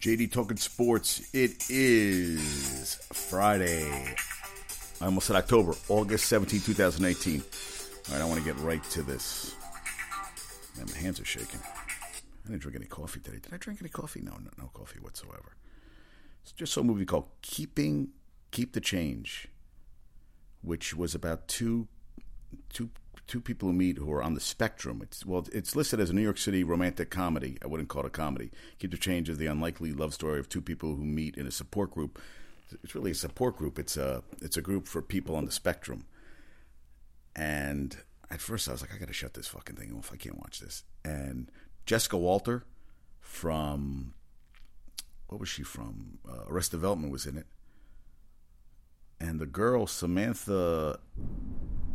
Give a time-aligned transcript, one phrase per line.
[0.00, 1.28] JD Talking Sports.
[1.34, 4.14] It is Friday.
[4.98, 7.42] I almost said October, August 17, 2018.
[8.08, 9.54] All right, I want to get right to this.
[10.78, 11.60] Man, my hands are shaking.
[11.62, 13.40] I didn't drink any coffee today.
[13.42, 14.22] Did I drink any coffee?
[14.22, 15.54] No, no, no coffee whatsoever.
[16.44, 18.08] It's just a movie called Keeping
[18.52, 19.48] Keep the Change,
[20.62, 21.88] which was about two
[22.70, 22.88] two
[23.30, 25.00] two people who meet who are on the spectrum.
[25.02, 27.56] It's well, it's listed as a New York City romantic comedy.
[27.62, 28.50] I wouldn't call it a comedy.
[28.80, 31.52] Keep the Change is the unlikely love story of two people who meet in a
[31.52, 32.20] support group.
[32.82, 33.78] It's really a support group.
[33.78, 36.06] It's a it's a group for people on the spectrum.
[37.36, 37.96] And
[38.30, 40.10] at first, I was like, I got to shut this fucking thing off.
[40.12, 40.82] I can't watch this.
[41.04, 41.50] And
[41.86, 42.64] Jessica Walter
[43.20, 44.14] from
[45.28, 46.18] what was she from?
[46.28, 47.46] Uh, Arrested Development was in it.
[49.20, 50.98] And the girl Samantha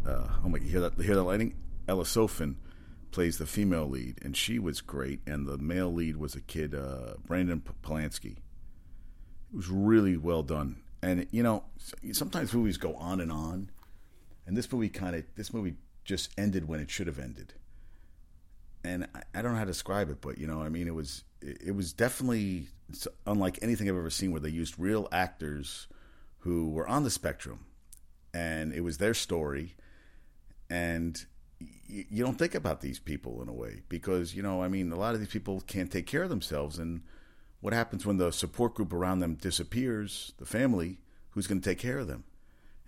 [0.05, 0.99] uh, oh my, hear that?
[1.01, 1.55] Hear that lighting?
[1.87, 2.55] Elisofon
[3.11, 5.21] plays the female lead, and she was great.
[5.25, 8.37] And the male lead was a kid, uh, Brandon Polansky.
[8.37, 10.81] It was really well done.
[11.01, 11.63] And you know,
[12.11, 13.69] sometimes movies go on and on,
[14.45, 17.53] and this movie kind of this movie just ended when it should have ended.
[18.83, 20.93] And I, I, don't know how to describe it, but you know, I mean, it
[20.93, 22.67] was it, it was definitely
[23.25, 25.87] unlike anything I've ever seen, where they used real actors
[26.39, 27.65] who were on the spectrum,
[28.33, 29.75] and it was their story
[30.75, 31.25] and
[31.87, 34.97] you don't think about these people in a way because you know i mean a
[34.97, 36.77] lot of these people can't take care of themselves.
[36.77, 37.01] And
[37.61, 40.33] what happens when the support group around them disappears?
[40.37, 42.23] The family who's going to take care of them?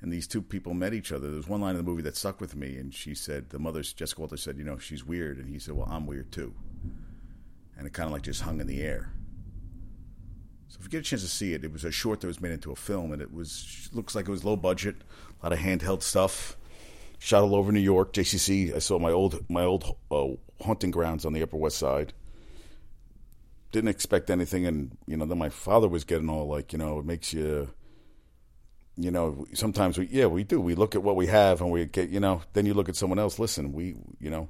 [0.02, 1.32] And these two people met each other.
[1.32, 3.82] There's one line in the movie that stuck with me and she said the mother
[3.82, 5.38] jessica walter said you know she's weird.
[5.38, 6.54] And he said well i'm weird too.
[7.78, 9.14] And it kind of like just hung in the air.
[10.68, 12.42] So if you get a chance to see it it was a short that was
[12.42, 14.96] made into a film and it was looks like it was low budget
[15.42, 16.58] a lot of handheld stuff
[17.20, 18.76] shot all over New York, JCC.
[18.76, 20.28] I saw my old my old uh,
[20.64, 22.14] hunting grounds on the Upper West Side.
[23.72, 27.00] Didn't expect anything, and you know, then my father was getting all like, you know,
[27.00, 27.70] it makes you,
[28.95, 30.62] you know, sometimes we, yeah, we do.
[30.62, 32.95] We look at what we have, and we get, you know, then you look at
[32.95, 33.39] someone else.
[33.39, 34.49] Listen, we, you know,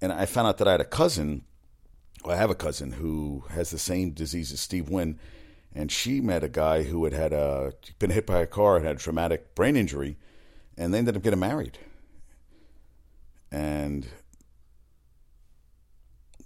[0.00, 1.42] and I found out that I had a cousin.
[2.22, 5.18] Well, I have a cousin who has the same disease as Steve Wynn,
[5.74, 8.84] and she met a guy who had had a been hit by a car and
[8.84, 10.18] had a traumatic brain injury
[10.80, 11.78] and they ended up getting married.
[13.52, 14.08] And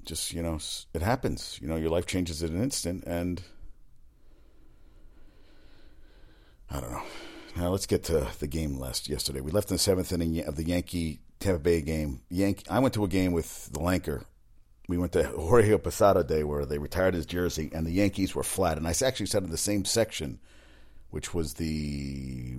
[0.04, 0.58] just, you know,
[0.92, 1.58] it happens.
[1.62, 3.40] You know, your life changes in an instant, and
[6.68, 7.02] I don't know.
[7.56, 9.40] Now let's get to the game last yesterday.
[9.40, 12.20] We left in the seventh inning of the Yankee Tampa Bay game.
[12.28, 12.64] Yankee.
[12.68, 14.24] I went to a game with the Lanker.
[14.88, 18.42] We went to Jorge Posada Day where they retired his jersey, and the Yankees were
[18.42, 18.78] flat.
[18.78, 20.40] And I actually sat in the same section,
[21.10, 22.56] which was the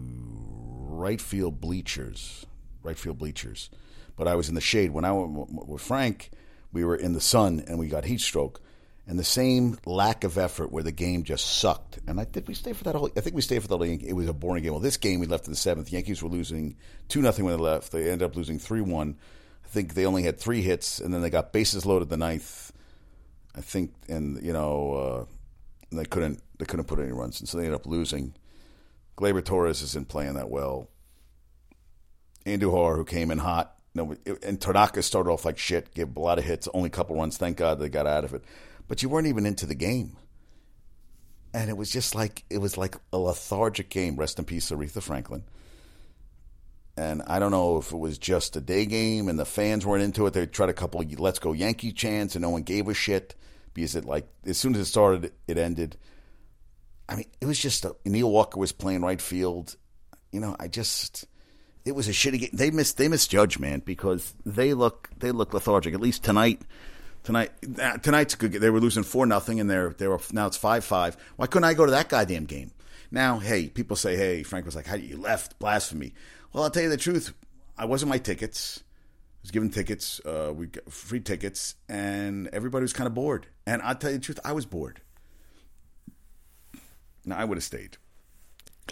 [0.95, 2.45] right field bleachers,
[2.83, 3.69] right field bleachers.
[4.15, 4.91] But I was in the shade.
[4.91, 6.31] When I went with Frank,
[6.71, 8.61] we were in the sun and we got heat stroke.
[9.07, 11.99] And the same lack of effort where the game just sucked.
[12.07, 13.11] And I did we stay for that whole?
[13.15, 13.83] I think we stayed for the whole.
[13.83, 14.71] It was a boring game.
[14.71, 15.91] Well, this game we left in the seventh.
[15.91, 16.75] Yankees were losing
[17.07, 17.91] two nothing when they left.
[17.91, 19.17] They ended up losing three one.
[19.63, 22.71] I think they only had three hits, and then they got bases loaded the ninth.
[23.55, 25.25] I think, and you know, uh,
[25.95, 28.33] they couldn't they couldn't put any runs, and so they ended up losing.
[29.17, 30.89] Gleyber Torres isn't playing that well.
[32.45, 33.75] Andujar, who came in hot.
[33.93, 37.15] No, and Tanaka started off like shit, gave a lot of hits, only a couple
[37.15, 37.37] runs.
[37.37, 38.43] Thank God they got out of it.
[38.87, 40.17] But you weren't even into the game.
[41.53, 44.17] And it was just like it was like a lethargic game.
[44.17, 45.43] Rest in peace, Aretha Franklin.
[46.97, 50.03] And I don't know if it was just a day game and the fans weren't
[50.03, 50.33] into it.
[50.33, 53.35] They tried a couple "Let's Go Yankee" chants and no one gave a shit
[53.73, 55.97] because it like as soon as it started, it ended.
[57.07, 59.75] I mean, it was just a, Neil Walker was playing right field.
[60.31, 61.25] You know, I just
[61.85, 62.49] it was a shitty game.
[62.53, 65.93] They missed they misjudged, man, because they look they look lethargic.
[65.93, 66.61] At least tonight,
[67.23, 68.53] tonight uh, tonight's good.
[68.53, 71.15] They were losing four nothing, and they're they were now it's five five.
[71.35, 72.71] Why couldn't I go to that goddamn game?
[73.11, 76.13] Now, hey, people say, hey, Frank was like, how you left blasphemy?
[76.51, 77.33] Well, I'll tell you the truth.
[77.77, 78.83] I wasn't my tickets.
[78.85, 80.19] I was given tickets.
[80.25, 83.45] Uh, we got free tickets, and everybody was kind of bored.
[83.67, 85.01] And I'll tell you the truth, I was bored.
[87.25, 87.97] Now I would have stayed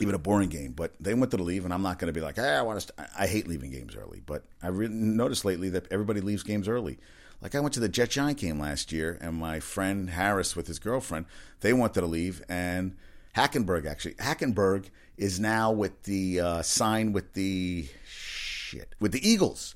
[0.02, 0.72] even a boring game.
[0.72, 2.80] But they wanted to leave, and I'm not going to be like, hey, I want
[2.80, 2.88] to.
[2.88, 3.10] St-.
[3.18, 7.00] I hate leaving games early, but I've noticed lately that everybody leaves games early.
[7.42, 10.68] Like I went to the Jet Giant game last year, and my friend Harris with
[10.68, 11.26] his girlfriend,
[11.60, 12.96] they wanted to leave, and
[13.36, 14.86] Hackenberg actually, Hackenberg
[15.18, 19.76] is now with the uh, sign with the shit with the Eagles,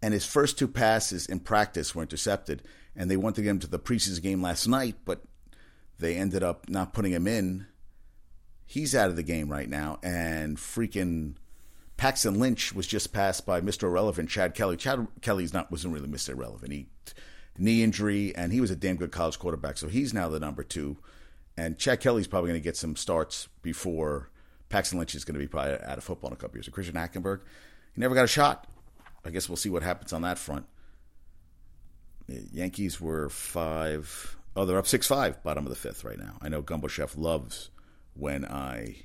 [0.00, 2.62] and his first two passes in practice were intercepted,
[2.96, 5.20] and they wanted to get him to the preseason game last night, but
[5.98, 7.66] they ended up not putting him in
[8.66, 11.34] he's out of the game right now, and freaking
[11.96, 13.84] Paxton Lynch was just passed by Mr.
[13.84, 14.76] Irrelevant Chad Kelly.
[14.76, 16.30] Chad Kelly's not wasn't really Mr.
[16.30, 16.72] Irrelevant.
[16.72, 16.86] He
[17.56, 19.78] knee injury, and he was a damn good college quarterback.
[19.78, 20.96] So he's now the number two.
[21.56, 24.30] And Chad Kelly's probably going to get some starts before
[24.70, 26.66] Paxton Lynch is going to be probably out of football in a couple years.
[26.66, 27.40] So Christian Hackenberg,
[27.94, 28.66] he never got a shot.
[29.24, 30.66] I guess we'll see what happens on that front.
[32.26, 34.36] Yankees were five.
[34.56, 36.38] Oh, they're up six five, bottom of the fifth right now.
[36.42, 37.70] I know Gumbo Chef loves
[38.14, 38.96] when I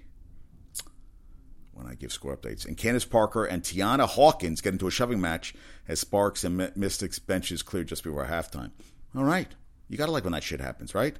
[1.74, 2.66] when I give score updates.
[2.66, 5.54] And Candace Parker and Tianna Hawkins get into a shoving match
[5.88, 8.72] as Sparks and Mystics benches clear just before halftime.
[9.16, 9.48] All right.
[9.88, 11.18] You got to like when that shit happens, right?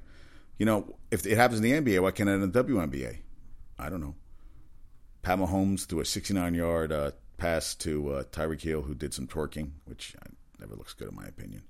[0.58, 3.18] You know, if it happens in the NBA, why can't it in the WNBA?
[3.78, 4.14] I don't know.
[5.22, 9.26] Pat Mahomes threw a 69 yard uh, pass to uh, Tyreek Hill, who did some
[9.26, 10.28] twerking, which uh,
[10.58, 11.62] never looks good in my opinion.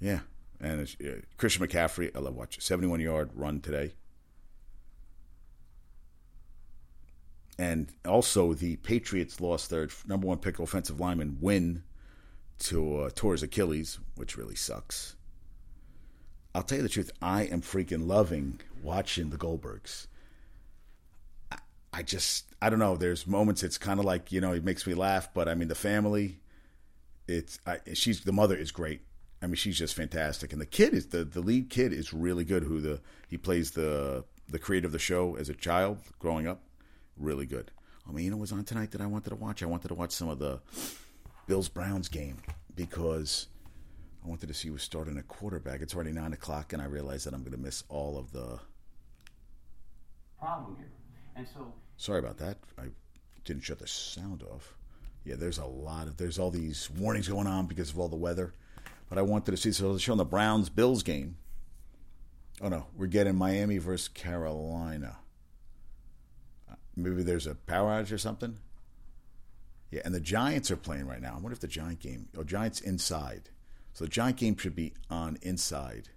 [0.00, 0.20] Yeah.
[0.60, 3.94] And uh, Christian McCaffrey, I love watching 71 yard run today.
[7.58, 11.82] And also, the Patriots lost their number one pick offensive lineman, Wynn,
[12.60, 15.16] to uh, tore his Achilles, which really sucks.
[16.54, 20.06] I'll tell you the truth, I am freaking loving watching the Goldbergs.
[21.52, 21.58] I,
[21.92, 22.96] I just, I don't know.
[22.96, 25.68] There's moments it's kind of like you know it makes me laugh, but I mean
[25.68, 26.40] the family.
[27.28, 29.02] It's I, she's the mother is great.
[29.42, 32.44] I mean she's just fantastic, and the kid is the the lead kid is really
[32.44, 32.64] good.
[32.64, 36.62] Who the he plays the the creator of the show as a child growing up
[37.16, 37.70] really good.
[38.08, 39.62] I mean, you know was on tonight that I wanted to watch?
[39.62, 40.60] I wanted to watch some of the
[41.46, 42.38] Bills Browns game
[42.74, 43.46] because
[44.24, 45.80] I wanted to see who was starting a quarterback.
[45.80, 48.58] It's already nine o'clock, and I realized that I'm going to miss all of the
[50.38, 50.90] problem here.
[51.36, 52.58] And so, sorry about that.
[52.78, 52.86] I
[53.44, 54.74] didn't shut the sound off.
[55.24, 58.16] Yeah, there's a lot of there's all these warnings going on because of all the
[58.16, 58.54] weather.
[59.10, 61.36] But I wanted to see so they're showing the Browns Bills game.
[62.62, 65.18] Oh no, we're getting Miami versus Carolina
[66.70, 68.58] uh, maybe there's a power outage or something.
[69.90, 71.30] Yeah, and the Giants are playing right now.
[71.30, 73.50] I wonder if the Giant game, oh, Giants inside.
[73.92, 76.10] So the Giant game should be on inside.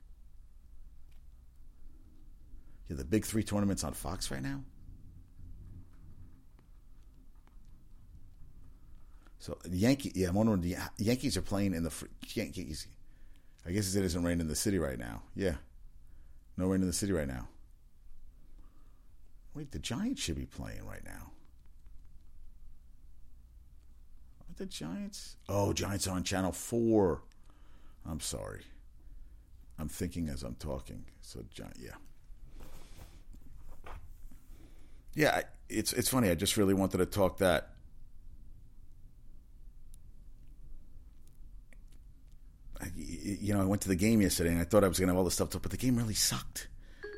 [2.88, 4.62] Yeah, the big three tournaments on Fox right now.
[9.44, 11.92] So the Yankee, yeah, I'm wondering the Yankees are playing in the
[12.28, 12.88] Yankees.
[13.66, 15.22] I guess it isn't raining in the city right now.
[15.36, 15.56] Yeah,
[16.56, 17.50] no rain in the city right now.
[19.54, 21.32] Wait, the Giants should be playing right now.
[24.40, 25.36] Are the Giants?
[25.50, 27.22] Oh, Giants on Channel 4.
[28.10, 28.62] I'm sorry.
[29.78, 31.04] I'm thinking as I'm talking.
[31.20, 31.42] So,
[31.78, 31.92] yeah.
[35.14, 36.30] Yeah, it's it's funny.
[36.30, 37.74] I just really wanted to talk that.
[42.84, 42.92] I,
[43.24, 45.14] you know, I went to the game yesterday and I thought I was going to
[45.14, 46.68] have all this stuff, to, but the game really sucked.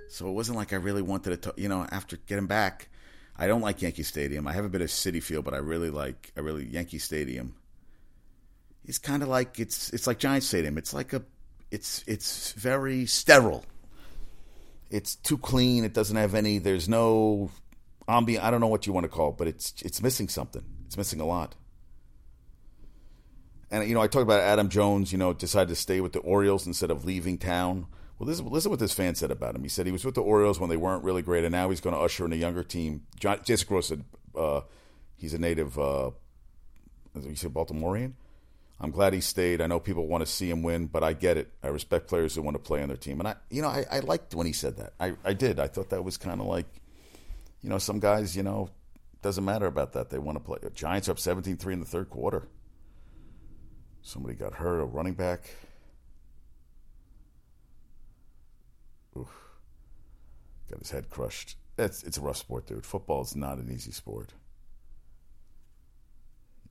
[0.10, 2.90] So it wasn't like I really wanted to, you know, after getting back,
[3.38, 4.48] I don't like Yankee Stadium.
[4.48, 7.56] I have a bit of city feel, but I really like, I really Yankee Stadium.
[8.86, 10.78] It's kind of like it's it's like Giant Stadium.
[10.78, 11.24] It's like a,
[11.72, 13.66] it's it's very sterile.
[14.92, 15.84] It's too clean.
[15.84, 16.60] It doesn't have any.
[16.60, 17.50] There's no
[18.08, 18.44] ambient.
[18.44, 20.64] I don't know what you want to call it, but it's it's missing something.
[20.86, 21.56] It's missing a lot.
[23.76, 25.12] And you know, I talked about Adam Jones.
[25.12, 27.88] You know, decided to stay with the Orioles instead of leaving town.
[28.18, 29.64] Well, listen, listen what this fan said about him.
[29.64, 31.82] He said he was with the Orioles when they weren't really great, and now he's
[31.82, 33.04] going to usher in a younger team.
[33.20, 34.62] John, Jason Gross said uh,
[35.18, 36.12] he's a native, uh,
[37.22, 38.14] you said Baltimorean.
[38.80, 39.60] I'm glad he stayed.
[39.60, 41.52] I know people want to see him win, but I get it.
[41.62, 43.20] I respect players who want to play on their team.
[43.20, 44.94] And I, you know, I, I liked when he said that.
[44.98, 45.60] I, I did.
[45.60, 46.68] I thought that was kind of like,
[47.62, 48.70] you know, some guys, you know,
[49.22, 50.10] doesn't matter about that.
[50.10, 50.60] They want to play.
[50.74, 52.48] Giants are up 17 3 in the third quarter.
[54.06, 55.50] Somebody got hurt, a running back.
[59.18, 59.28] Oof.
[60.70, 61.58] Got his head crushed.
[61.80, 62.86] It's it's a rough sport, dude.
[62.86, 64.34] Football is not an easy sport.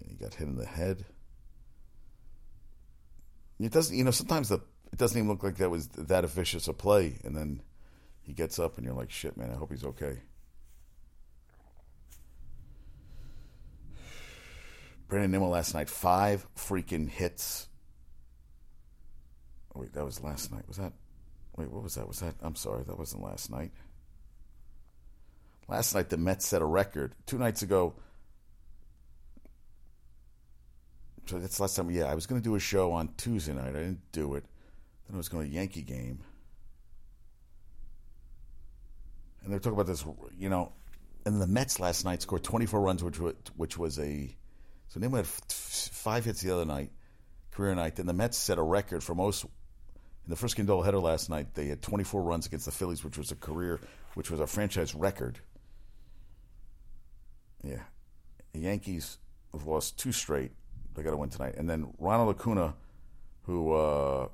[0.00, 1.06] And he got hit in the head.
[3.58, 4.60] It doesn't, you know, sometimes the
[4.92, 7.62] it doesn't even look like that was that vicious a play, and then
[8.22, 9.50] he gets up, and you're like, shit, man.
[9.50, 10.20] I hope he's okay.
[15.08, 17.68] Brandon Nimmo last night, five freaking hits.
[19.74, 20.66] Oh, wait, that was last night.
[20.66, 20.92] Was that
[21.56, 22.08] Wait, what was that?
[22.08, 22.34] Was that?
[22.42, 23.70] I'm sorry, that wasn't last night.
[25.68, 27.14] Last night, the Mets set a record.
[27.26, 27.94] Two nights ago,
[31.26, 31.90] so that's last time.
[31.90, 33.68] Yeah, I was going to do a show on Tuesday night.
[33.68, 34.44] I didn't do it.
[35.06, 36.18] Then I was going to Yankee game,
[39.42, 40.04] and they're talking about this.
[40.36, 40.72] You know,
[41.24, 44.36] and the Mets last night scored 24 runs, which was, which was a
[44.94, 46.92] so they had five hits the other night,
[47.50, 47.96] career night.
[47.96, 49.44] Then the Mets set a record for most
[50.24, 53.18] in the first game doubleheader last night, they had 24 runs against the Phillies, which
[53.18, 53.80] was a career,
[54.14, 55.38] which was a franchise record.
[57.62, 57.82] Yeah,
[58.52, 59.18] the Yankees
[59.52, 60.52] have lost two straight
[60.94, 61.56] They got to win tonight.
[61.56, 62.74] And then Ronald Acuna,
[63.42, 64.28] who uh,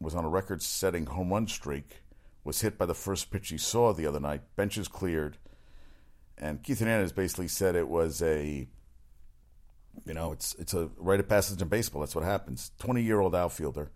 [0.00, 2.02] was on a record-setting home run streak,
[2.44, 4.42] was hit by the first pitch he saw the other night.
[4.54, 5.38] Benches cleared,
[6.36, 8.68] and Keith Hernandez basically said it was a,
[10.04, 12.00] you know, it's it's a rite of passage in baseball.
[12.00, 12.70] That's what happens.
[12.78, 13.90] Twenty-year-old outfielder,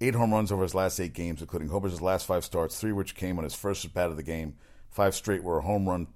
[0.00, 3.14] eight home runs over his last eight games, including Hober's last five starts, three which
[3.14, 4.56] came on his first at bat of the game.
[4.90, 6.08] Five straight were a home run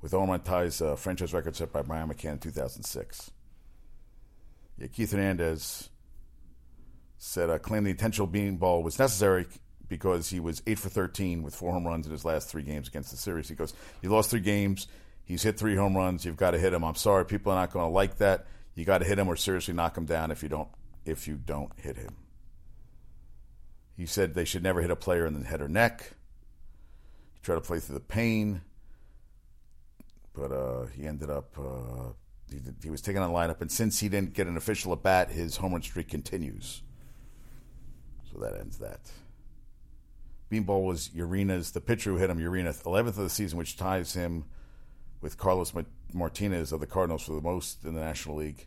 [0.00, 3.30] with home run ties, uh, franchise record set by Brian McCann in 2006.
[4.78, 5.90] Yeah, Keith Hernandez
[7.18, 9.46] said uh, claimed the intentional beanball was necessary
[9.88, 12.88] because he was eight for 13 with four home runs in his last three games
[12.88, 13.48] against the series.
[13.48, 14.88] He goes, "He lost three games.
[15.24, 16.24] He's hit three home runs.
[16.24, 16.82] You've got to hit him.
[16.82, 18.46] I'm sorry, people are not going to like that.
[18.74, 20.68] You got to hit him or seriously knock him down if you don't
[21.04, 22.16] if you don't hit him."
[23.96, 26.12] He said they should never hit a player in the head or neck.
[27.34, 28.62] He tried to play through the pain,
[30.32, 31.56] but uh, he ended up.
[31.58, 32.12] Uh,
[32.50, 35.02] he, he was taken on the lineup, and since he didn't get an official at
[35.02, 36.82] bat, his home run streak continues.
[38.32, 39.10] So that ends that.
[40.50, 44.12] Beanball was Urena's, the pitcher who hit him, Urena, 11th of the season, which ties
[44.12, 44.44] him
[45.22, 45.72] with Carlos
[46.14, 48.66] Martinez of the Cardinals for the most in the National League.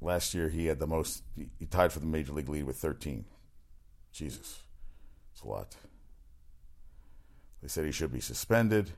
[0.00, 3.24] Last year, he had the most, he tied for the Major League lead with 13.
[4.12, 4.62] Jesus.
[5.32, 5.76] It's a lot.
[7.62, 8.90] They said he should be suspended.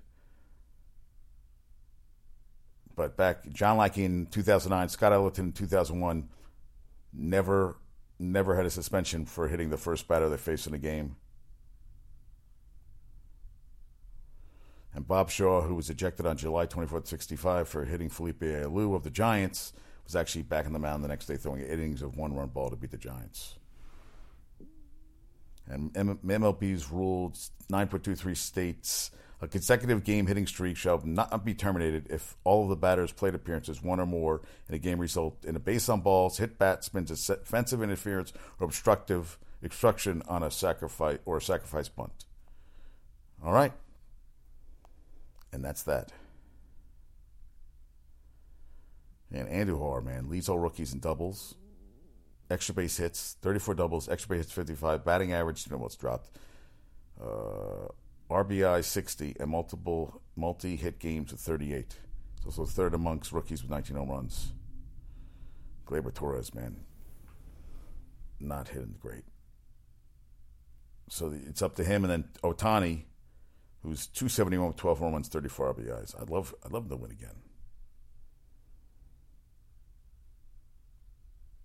[2.95, 6.29] But back, John Lackey in 2009, Scott Ellington in 2001,
[7.13, 7.77] never
[8.19, 11.17] never had a suspension for hitting the first batter they faced in a game.
[14.95, 19.05] And Bob Shaw, who was ejected on July 24th, 65 for hitting Felipe Alou of
[19.05, 19.73] the Giants,
[20.05, 22.69] was actually back in the mound the next day throwing innings of one run ball
[22.71, 23.59] to beat the Giants.
[25.67, 27.35] And MLB's ruled
[27.71, 29.11] 9.23 states
[29.43, 33.35] a consecutive game hitting streak shall not be terminated if all of the batter's plate
[33.35, 37.09] appearances, one or more, in a game result in a base on balls, hit batsman,
[37.11, 42.25] offensive interference, or obstructive obstruction on a sacrifice or a sacrifice bunt.
[43.45, 43.73] All right,
[45.53, 46.13] and that's that.
[49.33, 51.55] And Andujar, man, leads all rookies in doubles,
[52.51, 56.31] extra base hits, 34 doubles, extra base hits 55, batting average, you know what's dropped.
[57.21, 57.89] Uh,
[58.31, 61.97] RBI 60 and multiple multi hit games with 38.
[62.45, 64.53] So, so third amongst rookies with 19 home runs.
[65.87, 66.77] Gleyber Torres, man,
[68.41, 69.25] not hitting great.
[71.09, 73.03] So it's up to him, and then Ohtani,
[73.83, 76.21] who's 271 with 12 home runs, 34 RBIs.
[76.21, 77.37] I'd love, I'd love to win again.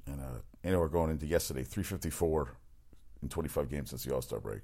[0.08, 2.58] And uh, we're going into yesterday, 354
[3.22, 4.62] in 25 games since the All Star break.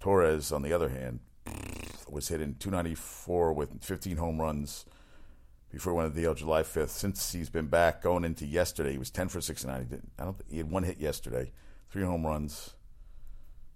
[0.00, 1.20] Torres, on the other hand,
[2.10, 4.84] was hitting 294 with 15 home runs
[5.70, 6.90] before he went to the DL July 5th.
[6.90, 9.80] Since he's been back going into yesterday, he was 10 for 69.
[9.80, 11.52] He, did, I don't, he had one hit yesterday,
[11.90, 12.74] three home runs.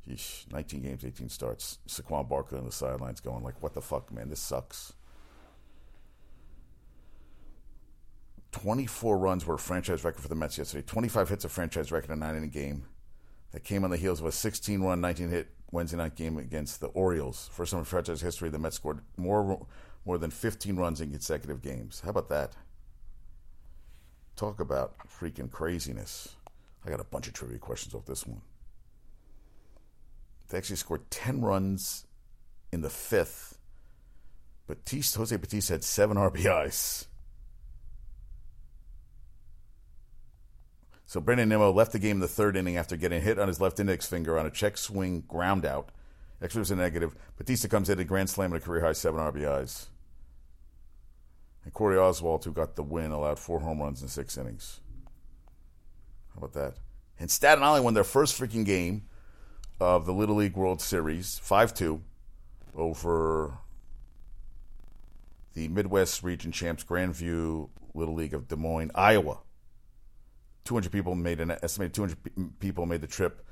[0.08, 1.78] Yeesh, 19 games, 18 starts.
[1.88, 4.28] Saquon Barkley on the sidelines going like, what the fuck, man?
[4.28, 4.92] This sucks.
[8.52, 10.84] 24 runs were a franchise record for the Mets yesterday.
[10.86, 12.86] 25 hits a franchise record in a nine inning game.
[13.52, 16.80] That came on the heels of a 16 run, 19 hit Wednesday night game against
[16.80, 17.50] the Orioles.
[17.52, 19.66] First time in franchise history, the Mets scored more
[20.04, 22.00] more than 15 runs in consecutive games.
[22.04, 22.52] How about that?
[24.36, 26.36] Talk about freaking craziness.
[26.84, 28.40] I got a bunch of trivia questions off this one.
[30.48, 32.06] They actually scored 10 runs
[32.72, 33.58] in the fifth.
[34.66, 37.06] Bautista, Jose Bautista had seven RBIs.
[41.06, 43.60] So Brandon Nimmo left the game in the third inning after getting hit on his
[43.60, 45.90] left index finger on a check swing ground out.
[46.42, 47.14] Actually, was a negative.
[47.38, 49.86] Bautista comes in a grand slam and a career high seven RBIs.
[51.64, 54.80] And Corey Oswalt, who got the win, allowed four home runs in six innings.
[56.34, 56.74] How about that?
[57.18, 59.04] And Staten Island won their first freaking game
[59.78, 62.02] of the Little League World Series, 5 2,
[62.74, 63.58] over
[65.54, 69.38] the Midwest Region Champs Grandview Little League of Des Moines, Iowa.
[70.64, 73.46] 200 people made an estimated 200 people made the trip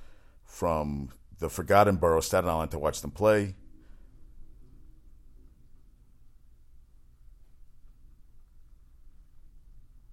[0.45, 3.55] from the Forgotten Borough, Staten Island, to watch them play.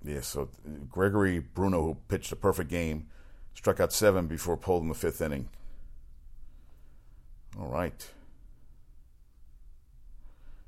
[0.03, 0.49] Yeah, so
[0.89, 3.07] Gregory Bruno, who pitched a perfect game,
[3.53, 5.49] struck out seven before pulled in the fifth inning.
[7.59, 8.09] All right.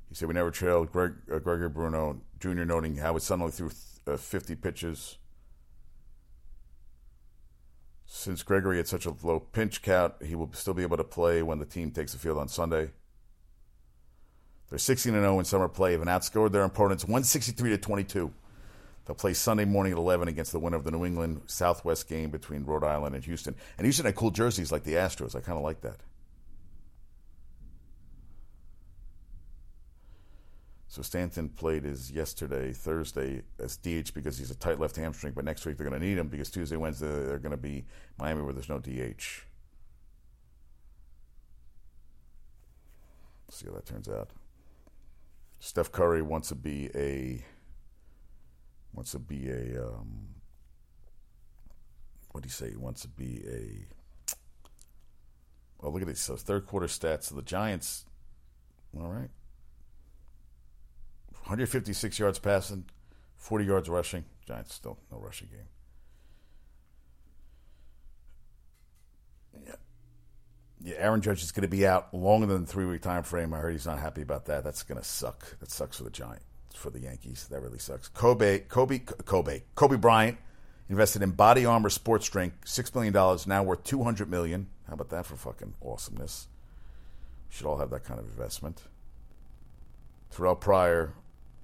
[0.10, 3.72] He said we never trailed Greg, uh, Gregory Bruno Jr., noting how son only threw
[4.06, 5.18] uh, 50 pitches
[8.14, 11.42] since Gregory had such a low pinch count, he will still be able to play
[11.42, 12.92] when the team takes the field on Sunday.
[14.70, 18.32] They're 16 0 in summer play, have outscored their opponents 163 to 22.
[19.06, 22.30] They'll play Sunday morning at 11 against the winner of the New England Southwest game
[22.30, 23.56] between Rhode Island and Houston.
[23.78, 25.36] And Houston had cool jerseys like the Astros.
[25.36, 25.98] I kind of like that.
[30.94, 35.34] So Stanton played his yesterday, Thursday, as DH because he's a tight left hamstring.
[35.34, 37.86] But next week they're going to need him because Tuesday, Wednesday they're going to be
[38.20, 39.48] Miami where there's no DH.
[43.50, 44.30] see how that turns out.
[45.60, 47.44] Steph Curry wants to be a
[48.94, 50.28] wants to be a um,
[52.34, 52.70] what do you say?
[52.70, 53.88] He wants to be a
[55.82, 58.06] Oh, Look at these so third quarter stats of the Giants.
[58.96, 59.32] All right,
[61.44, 62.86] 156 yards passing,
[63.38, 64.24] 40 yards rushing.
[64.48, 65.68] Giants still no rushing game.
[69.66, 69.76] Yeah.
[70.82, 73.54] Yeah, Aaron Judge is going to be out longer than the three week time frame.
[73.54, 74.64] I heard he's not happy about that.
[74.64, 75.60] That's going to suck.
[75.60, 77.48] That sucks for the Giants, for the Yankees.
[77.50, 78.08] That really sucks.
[78.08, 80.38] Kobe, Kobe, Kobe, Kobe Bryant
[80.90, 84.68] invested in Body Armor Sports Drink, six million dollars, now worth two hundred million.
[84.88, 86.48] How about that for fucking awesomeness?
[87.50, 88.84] We should all have that kind of investment.
[90.32, 91.14] Terrell Pryor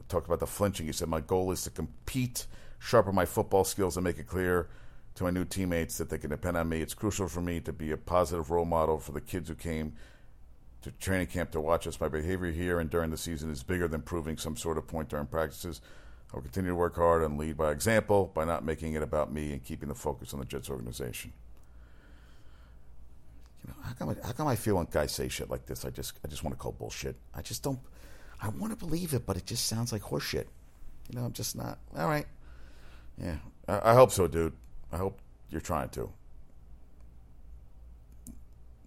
[0.09, 0.87] talked about the flinching.
[0.87, 2.47] He said, "My goal is to compete,
[2.79, 4.67] sharpen my football skills, and make it clear."
[5.15, 6.81] to my new teammates that they can depend on me.
[6.81, 9.93] It's crucial for me to be a positive role model for the kids who came
[10.81, 11.99] to training camp to watch us.
[11.99, 15.09] My behavior here and during the season is bigger than proving some sort of point
[15.09, 15.81] during practices.
[16.31, 19.29] I will continue to work hard and lead by example by not making it about
[19.33, 21.33] me and keeping the focus on the Jets organization.
[23.61, 25.83] You know, how come, I, how come I feel when guys say shit like this?
[25.83, 27.17] I just I just want to call bullshit.
[27.35, 27.79] I just don't.
[28.41, 30.46] I want to believe it, but it just sounds like horseshit.
[31.10, 31.79] You know, I'm just not.
[31.98, 32.25] All right.
[33.22, 34.53] Yeah, I, I hope so, dude.
[34.91, 35.19] I hope
[35.50, 36.10] you're trying to.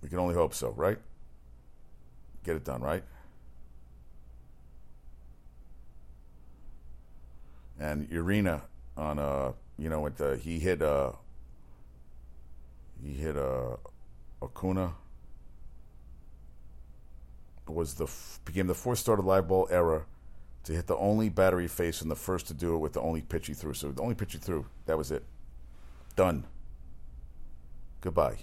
[0.03, 0.99] We can only hope so, right?
[2.45, 3.05] Get it done, right?
[7.79, 8.63] And Urena
[8.97, 11.13] on uh you know with the, he hit uh
[13.03, 13.77] he hit uh
[14.43, 14.93] Acuna
[17.69, 18.09] was the
[18.45, 20.05] became the fourth starter live ball era
[20.65, 23.21] to hit the only battery face and the first to do it with the only
[23.21, 23.75] pitch he threw.
[23.75, 25.25] So the only pitch he threw, that was it.
[26.15, 26.45] Done.
[28.01, 28.39] Goodbye.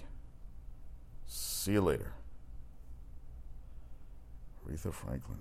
[1.26, 2.12] See you later.
[4.66, 5.38] Aretha Franklin.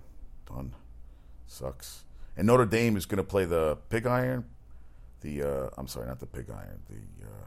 [0.47, 0.73] Done.
[1.47, 2.03] Sucks.
[2.37, 4.45] And Notre Dame is going to play the Pig Iron.
[5.21, 6.79] The uh, I'm sorry, not the Pig Iron.
[6.89, 7.45] The uh,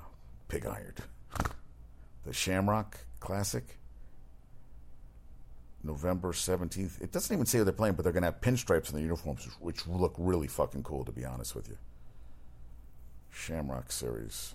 [0.49, 0.95] Pig Iron.
[2.25, 3.81] The Shamrock Classic.
[5.85, 7.01] November 17th.
[7.01, 9.03] It doesn't even say who they're playing, but they're going to have pinstripes in their
[9.03, 11.77] uniforms, which look really fucking cool, to be honest with you.
[13.31, 14.55] Shamrock Series.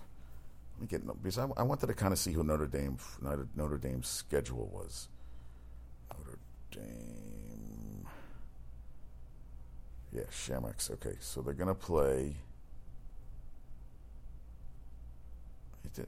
[0.76, 3.48] Let me get because I, I wanted to kind of see who Notre Dame Notre,
[3.56, 5.08] Notre Dame's schedule was.
[6.16, 6.38] Notre
[6.70, 8.06] Dame.
[10.12, 10.90] Yeah, Shamrocks.
[10.90, 12.36] Okay, so they're gonna play.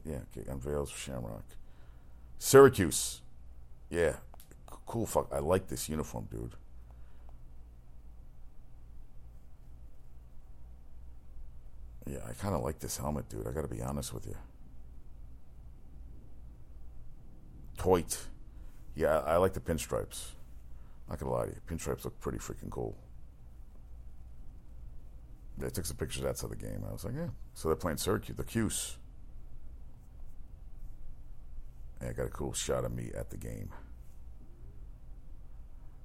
[0.04, 1.44] Yeah, okay, unveils Shamrock.
[2.38, 3.22] Syracuse.
[3.90, 4.16] Yeah,
[4.90, 5.06] cool.
[5.06, 6.56] Fuck, I like this uniform, dude.
[12.08, 13.46] Yeah, I kind of like this helmet, dude.
[13.46, 14.34] I got to be honest with you.
[17.78, 18.18] Toit.
[18.96, 20.30] Yeah, I, like the pinstripes.
[21.08, 22.96] Not gonna lie to you, pinstripes look pretty freaking cool.
[25.56, 26.82] They took some pictures outside the game.
[26.88, 27.28] I was like, yeah.
[27.54, 28.96] So they're playing Syracuse, the Cuse.
[32.00, 33.70] And I got a cool shot of me at the game.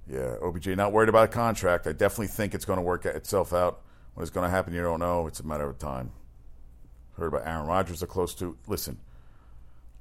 [0.07, 1.87] Yeah, OBJ not worried about a contract.
[1.87, 3.81] I definitely think it's going to work itself out.
[4.13, 5.27] What is going to happen, you don't know.
[5.27, 6.11] It's a matter of time.
[7.17, 8.57] Heard about Aaron Rodgers are close to.
[8.67, 8.99] Listen,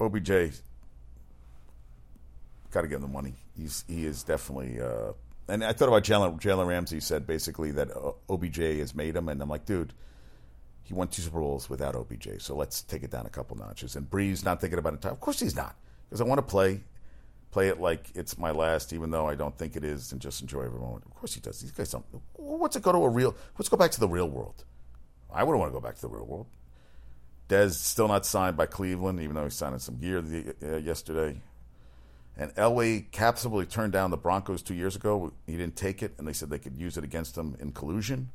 [0.01, 0.31] OBJ
[2.71, 3.35] got to give him the money.
[3.57, 4.81] He's he is definitely.
[4.81, 5.13] Uh,
[5.49, 9.29] and I thought about Jalen, Jalen Ramsey said basically that uh, OBJ has made him,
[9.29, 9.93] and I'm like, dude,
[10.83, 13.95] he won two Super Bowls without OBJ, so let's take it down a couple notches.
[13.97, 15.05] And Brees not thinking about it.
[15.05, 15.77] Of course he's not,
[16.09, 16.81] because I want to play,
[17.55, 20.43] play it like it's my last, even though I don't think it is, and just
[20.43, 21.05] enjoy every moment.
[21.07, 21.61] Of course he does.
[21.61, 22.05] These guys don't.
[22.33, 23.37] What's it go to a real?
[23.57, 24.65] Let's go back to the real world.
[25.33, 26.49] I wouldn't want to go back to the real world.
[27.49, 31.41] Dez still not signed by Cleveland, even though he signed some gear the, uh, yesterday.
[32.37, 35.33] And Elway capsibly turned down the Broncos two years ago.
[35.47, 38.33] He didn't take it, and they said they could use it against him in collusion.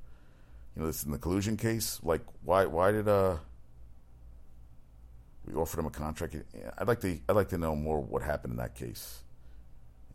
[0.76, 2.00] You know, this is in the collusion case.
[2.04, 2.68] Like, why?
[2.68, 3.40] Why did uh
[5.50, 6.36] we offered him a contract?
[6.78, 7.20] I'd like to.
[7.28, 9.24] I'd like to know more what happened in that case.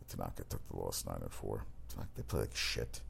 [0.07, 1.65] Tanaka took the loss nine and four.
[2.15, 3.01] They play like shit.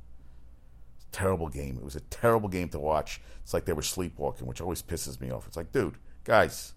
[0.96, 1.78] It's a terrible game.
[1.78, 3.22] It was a terrible game to watch.
[3.42, 5.48] It's like they were sleepwalking, which always pisses me off.
[5.48, 6.74] It's like, dude, guys,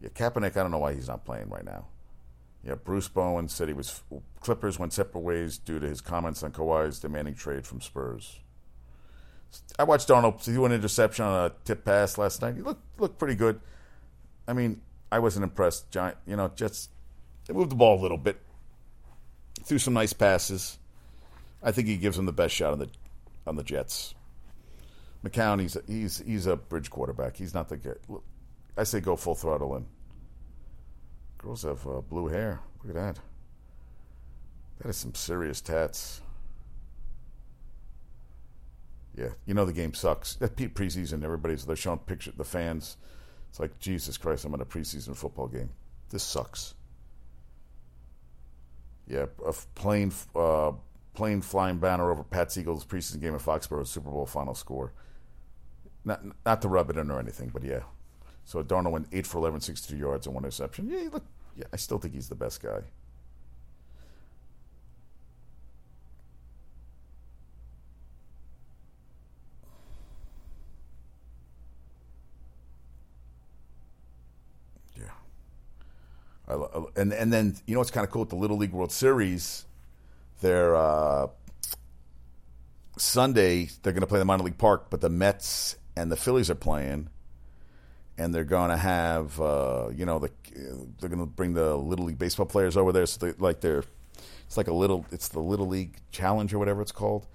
[0.00, 1.86] yeah, Kaepernick, I don't know why he's not playing right now.
[2.62, 4.02] Yeah, Bruce Bowen said he was
[4.40, 8.40] Clippers went separate ways due to his comments on Kawhi's demanding trade from Spurs.
[9.78, 12.56] I watched Darnold threw an interception on a tip pass last night.
[12.56, 13.60] He looked looked pretty good.
[14.46, 15.90] I mean, I wasn't impressed.
[15.90, 16.88] Giant, you know, Jets
[17.46, 18.38] they moved the ball a little bit,
[19.64, 20.78] threw some nice passes.
[21.62, 22.88] I think he gives them the best shot on the
[23.46, 24.14] on the Jets.
[25.24, 27.36] McCown, he's a, he's he's a bridge quarterback.
[27.36, 27.92] He's not the guy.
[28.76, 29.86] I say go full throttle in.
[31.38, 32.60] Girls have uh, blue hair.
[32.82, 33.22] Look at that.
[34.80, 36.20] That is some serious tats.
[39.16, 40.34] Yeah, you know the game sucks.
[40.36, 42.96] That preseason, everybody's they're showing picture the fans.
[43.50, 45.70] It's like Jesus Christ, I'm in a preseason football game.
[46.10, 46.74] This sucks.
[49.06, 50.72] Yeah, a plane, uh,
[51.12, 54.92] plane flying banner over Pats-Eagles preseason game at Foxborough Super Bowl final score.
[56.04, 57.80] Not not to rub it in or anything, but yeah.
[58.44, 60.90] So Darnold went eight for 11, 62 yards and one interception.
[60.90, 61.24] Yeah, look,
[61.56, 62.80] yeah, I still think he's the best guy.
[76.48, 76.56] I,
[76.96, 79.64] and and then you know what's kind of cool with the Little League World Series,
[80.40, 81.28] they're uh,
[82.96, 86.50] Sunday they're going to play the minor league park, but the Mets and the Phillies
[86.50, 87.08] are playing,
[88.18, 90.30] and they're going to have uh, you know the
[91.00, 93.84] they're going to bring the Little League baseball players over there, so they like they're
[94.46, 97.26] it's like a little it's the Little League Challenge or whatever it's called.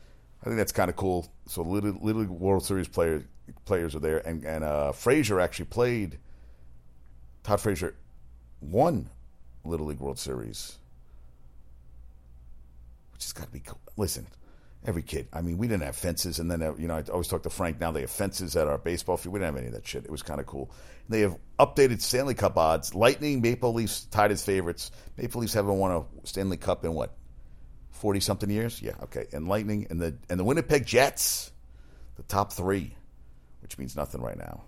[0.42, 1.28] I think that's kind of cool.
[1.48, 3.24] So Little, Little League World Series players
[3.66, 6.20] players are there, and and uh, Frazier actually played.
[7.44, 7.96] Todd Frazier
[8.62, 9.10] won
[9.64, 10.78] Little League World Series,
[13.14, 13.62] which has got to be.
[13.98, 14.28] Listen,
[14.86, 15.28] every kid.
[15.34, 17.50] I mean, we didn't have fences, and then uh, you know I always talk to
[17.50, 17.80] Frank.
[17.80, 19.34] Now they have fences at our baseball field.
[19.34, 20.06] We didn't have any of that shit.
[20.06, 20.72] It was kind of cool.
[21.10, 22.94] They have updated Stanley Cup odds.
[22.94, 24.92] Lightning, Maple Leafs tied as favorites.
[25.18, 27.16] Maple Leafs haven't won a Stanley Cup in what
[27.92, 28.82] forty something years.
[28.82, 29.26] Yeah, okay.
[29.34, 31.52] And Lightning and the and the Winnipeg Jets,
[32.16, 32.96] the top three,
[33.62, 34.64] which means nothing right now.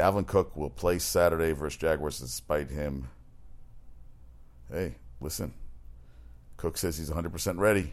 [0.00, 3.06] Dalvin Cook will play Saturday versus Jaguars despite him.
[4.72, 5.52] Hey, listen.
[6.56, 7.92] Cook says he's 100% ready.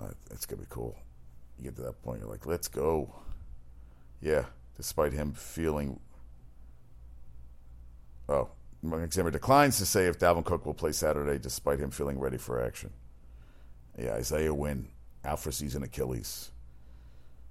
[0.00, 0.98] Uh, that's going to be cool.
[1.56, 3.14] You get to that point, you're like, let's go.
[4.20, 4.46] Yeah,
[4.76, 6.00] despite him feeling.
[8.28, 8.48] Oh,
[8.82, 12.60] Examiner declines to say if Dalvin Cook will play Saturday despite him feeling ready for
[12.60, 12.90] action.
[13.98, 14.88] Yeah, Isaiah Wynn
[15.24, 16.50] out for season Achilles.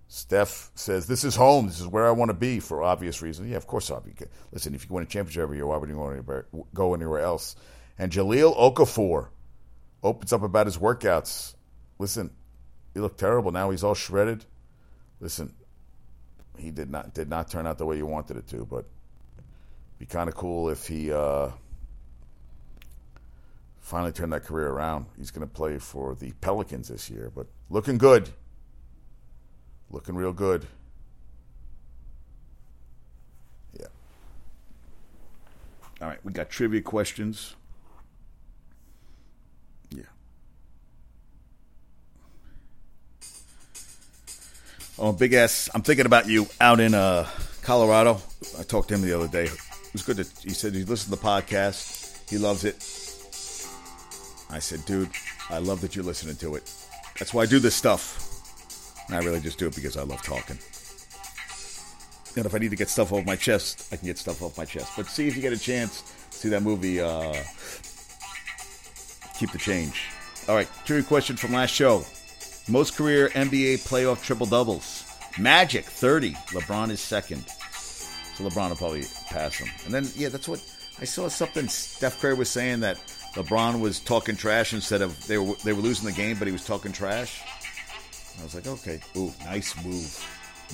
[0.07, 1.67] Steph says, This is home.
[1.67, 3.49] This is where I want to be for obvious reasons.
[3.49, 4.29] Yeah, of course, obvious.
[4.51, 7.21] Listen, if you win a championship every year, why would you want to go anywhere
[7.21, 7.55] else?
[7.97, 9.29] And Jahlil Okafor
[10.03, 11.55] opens up about his workouts.
[11.97, 12.31] Listen,
[12.93, 13.51] he looked terrible.
[13.51, 14.45] Now he's all shredded.
[15.19, 15.53] Listen,
[16.57, 18.85] he did not did not turn out the way you wanted it to, but
[19.97, 21.49] be kind of cool if he uh,
[23.83, 25.05] finally turned that career around.
[25.17, 28.29] He's going to play for the Pelicans this year, but looking good.
[29.91, 30.65] Looking real good.
[33.77, 33.87] Yeah.
[36.01, 37.55] All right, we got trivia questions.
[39.89, 40.03] Yeah.
[44.97, 45.69] Oh, Big ass.
[45.75, 47.27] I'm thinking about you out in uh,
[47.61, 48.21] Colorado.
[48.57, 49.43] I talked to him the other day.
[49.43, 52.29] It was good to, he said he listened to the podcast.
[52.29, 53.02] He loves it.
[54.49, 55.09] I said, dude,
[55.49, 56.71] I love that you're listening to it.
[57.19, 58.19] That's why I do this stuff.
[59.07, 60.57] And I really just do it because I love talking.
[62.35, 64.57] And if I need to get stuff off my chest, I can get stuff off
[64.57, 64.93] my chest.
[64.97, 67.33] But see if you get a chance, see that movie, uh,
[69.37, 70.09] Keep the Change.
[70.47, 72.05] All right, trivia question from last show.
[72.67, 75.05] Most career NBA playoff triple doubles.
[75.37, 76.33] Magic, 30.
[76.33, 77.43] LeBron is second.
[78.35, 79.69] So LeBron will probably pass him.
[79.85, 80.59] And then, yeah, that's what
[80.99, 82.97] I saw something Steph Curry was saying that
[83.33, 86.51] LeBron was talking trash instead of they were they were losing the game, but he
[86.51, 87.41] was talking trash.
[88.39, 90.25] I was like, okay, ooh, nice move,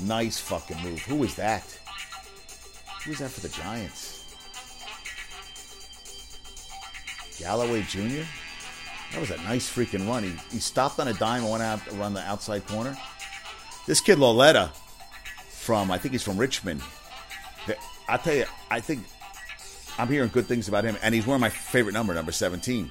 [0.04, 1.00] nice fucking move.
[1.04, 1.64] Who was that?
[3.04, 4.16] Who was that for the Giants?
[7.40, 8.24] Galloway Jr.
[9.14, 10.24] That was a nice freaking run.
[10.24, 12.96] He, he stopped on a dime and went out around the outside corner.
[13.88, 14.72] This kid Lauletta
[15.50, 16.82] from I think he's from Richmond.
[18.08, 19.04] I tell you, I think
[20.00, 22.90] I'm hearing good things about him, and he's wearing my favorite number, number 17.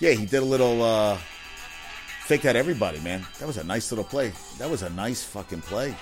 [0.00, 1.16] Yeah, he did a little uh,
[2.24, 3.24] fake that everybody, man.
[3.38, 4.32] That was a nice little play.
[4.58, 5.94] That was a nice fucking play.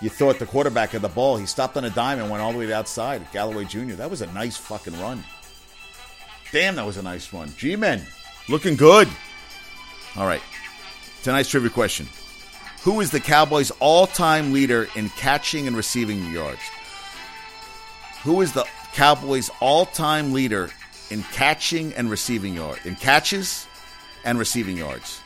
[0.00, 1.36] You thought the quarterback had the ball.
[1.36, 3.30] He stopped on a dime and went all the way to outside.
[3.30, 3.92] Galloway Jr.
[3.92, 5.22] That was a nice fucking run.
[6.50, 7.52] Damn, that was a nice one.
[7.56, 8.02] G Men,
[8.48, 9.06] looking good.
[10.16, 10.42] All right.
[11.22, 12.08] Tonight's trivia question
[12.82, 16.60] who is the Cowboys' all time leader in catching and receiving yards?
[18.22, 20.70] Who is the Cowboys all-time leader
[21.12, 23.66] in catching and receiving yard in catches
[24.24, 25.20] and receiving yards.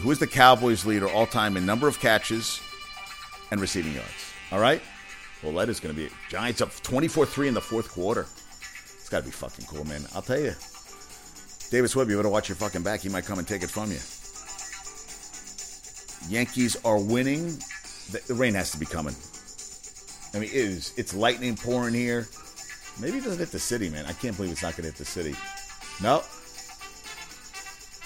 [0.00, 2.60] Who is the Cowboys leader all time in number of catches
[3.50, 4.32] and receiving yards?
[4.50, 4.82] All right.
[5.42, 8.22] Well, that is going to be Giants up 24-3 in the fourth quarter.
[8.22, 10.02] It's got to be fucking cool, man.
[10.14, 10.54] I'll tell you.
[11.70, 13.00] Davis Webb, you better watch your fucking back.
[13.00, 14.00] He might come and take it from you.
[16.28, 17.58] Yankees are winning.
[18.10, 19.14] The rain has to be coming.
[20.32, 20.92] I mean, it is.
[20.96, 22.28] It's lightning pouring here.
[23.00, 24.06] Maybe it doesn't hit the city, man.
[24.06, 25.34] I can't believe it's not going to hit the city.
[26.02, 26.22] No.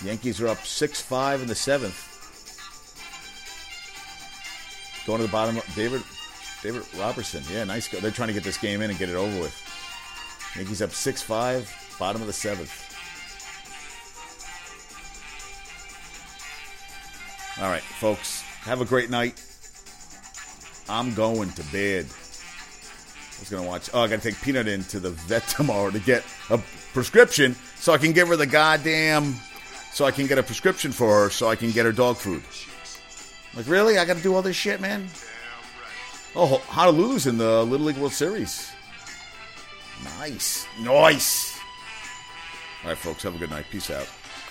[0.04, 2.10] Yankees are up 6 5 in the seventh.
[5.06, 5.60] Going to the bottom.
[5.74, 6.02] David
[6.62, 7.42] David Robertson.
[7.52, 7.88] Yeah, nice.
[7.88, 8.00] Go.
[8.00, 9.60] They're trying to get this game in and get it over with.
[10.56, 12.80] Yankees up 6 5, bottom of the seventh.
[17.60, 18.42] All right, folks.
[18.62, 19.40] Have a great night.
[20.88, 22.06] I'm going to bed.
[22.06, 23.90] I was gonna watch.
[23.92, 26.58] Oh, I gotta take Peanut into the vet tomorrow to get a
[26.92, 29.34] prescription so I can give her the goddamn.
[29.92, 32.42] So I can get a prescription for her so I can get her dog food.
[33.56, 33.98] Like really?
[33.98, 35.08] I gotta do all this shit, man.
[36.36, 38.72] Oh, Honolulu's in the Little League World Series.
[40.18, 41.56] Nice, nice.
[42.82, 43.22] All right, folks.
[43.22, 43.66] Have a good night.
[43.70, 44.08] Peace out.